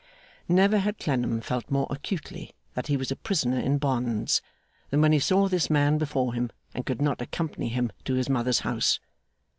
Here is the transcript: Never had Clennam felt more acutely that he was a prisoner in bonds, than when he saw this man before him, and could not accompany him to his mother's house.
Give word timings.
Never 0.49 0.79
had 0.79 0.97
Clennam 0.97 1.41
felt 1.41 1.69
more 1.69 1.85
acutely 1.91 2.55
that 2.73 2.87
he 2.87 2.97
was 2.97 3.11
a 3.11 3.15
prisoner 3.15 3.59
in 3.59 3.77
bonds, 3.77 4.41
than 4.89 4.99
when 4.99 5.11
he 5.11 5.19
saw 5.19 5.47
this 5.47 5.69
man 5.69 5.99
before 5.99 6.33
him, 6.33 6.49
and 6.73 6.87
could 6.87 7.03
not 7.03 7.21
accompany 7.21 7.69
him 7.69 7.91
to 8.05 8.15
his 8.15 8.27
mother's 8.27 8.61
house. 8.61 8.99